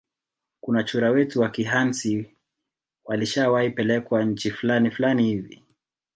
Kuna 0.61 0.83
chura 0.83 1.09
wetu 1.11 1.41
wa 1.41 1.49
kihansi 1.49 2.35
walishawahi 3.05 3.69
pelekwa 3.69 4.23
nchi 4.23 4.51
flani 4.51 4.91
flani 4.91 5.23
hivi 5.23 5.63